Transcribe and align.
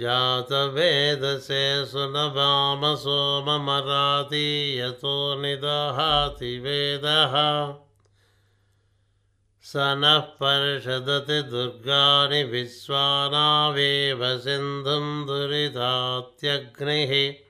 जातवेदसे 0.00 1.86
सुनवाम 1.86 2.94
सोममराति 2.94 4.80
यतो 4.80 5.42
निदहाति 5.42 6.58
वेदः। 6.58 7.74
स 9.62 9.72
नः 9.76 10.18
पर्षदति 10.18 11.42
दुर्गाणि 11.42 12.44
विश्वानावेव 12.44 14.38
सिन्धुं 14.38 15.26
दुरितात्यग्निः 15.26 17.47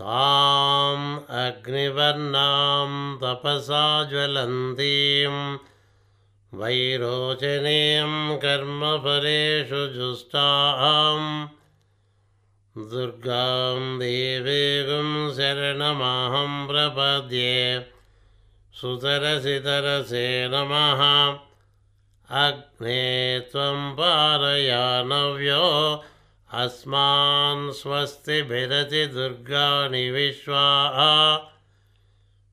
ताम् 0.00 1.18
अग्निवर्णां 1.30 3.16
तपसा 3.16 4.04
ज्वलन्तीं 4.04 5.56
वैरोचनीं 6.58 8.36
कर्मफलेषु 8.36 9.86
जुष्टां 9.86 11.46
दुर्गां 12.90 13.98
देवीगुं 13.98 15.34
शरणमहं 15.34 16.66
प्रपद्ये 16.66 17.86
सुतरसितरसे 18.80 20.48
नमः। 20.48 21.02
अग्ने 22.30 23.40
त्वं 23.40 23.92
पारयानव्यो 23.92 25.64
अस्मान् 26.52 27.72
स्वस्तिभिरति 27.72 29.06
दुर्गाणि 29.06 30.10
विश्वाः। 30.10 31.48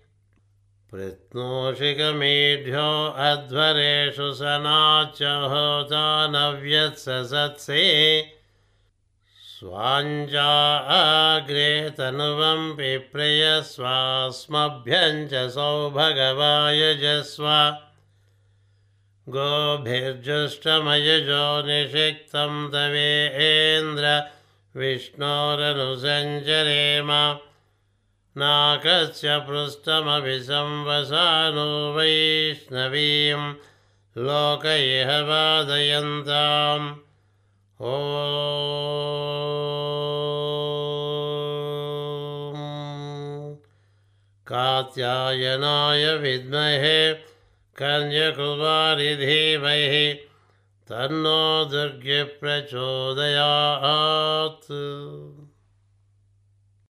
पृत्नोषिकमेढ्यो 0.92 2.86
अध्वरेषु 3.24 4.28
सनाच्यहोता 4.38 6.00
नव्यत्सत्से 6.32 7.84
स्वाञ्जाग्रे 9.50 11.68
तनुवं 11.98 12.64
पिप्रय 12.76 13.44
स्वास्मभ्यं 13.68 15.20
च 15.32 15.42
सौभगवायजस्व 15.56 17.46
गोभिर्जुष्टमयजो 19.36 21.44
निषिक्तं 21.66 22.56
तवेन्द्र 22.74 24.10
विष्णोरनुसञ्चरेम 24.74 27.12
नाकस्य 28.36 29.38
पृष्ठमभिसंवसानो 29.38 31.94
वैष्णवीं 31.94 33.54
लोक 34.24 34.66
इह 34.66 35.20
वादयन्ताम्। 35.20 36.94
ॐ। 37.80 37.82
कात्यायनाय 44.46 46.16
विद्महे 46.16 47.14
कन्यकुमारि 47.76 49.16
धीमहि 49.16 50.14
तन्नो 50.88 51.64
दुर्गे 51.64 52.24
प्रचोदयात् 52.24 54.72